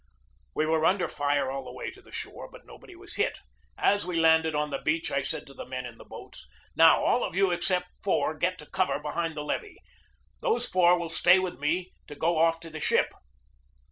[0.55, 3.37] We were under fire all the way to the shore, but nobody was hit.
[3.77, 7.03] As we landed on the beach I said to the men in the boats: "Now,
[7.03, 9.77] all of you except four get to cover behind the levee.
[10.39, 13.11] Those four will stay with me to go off to the ship."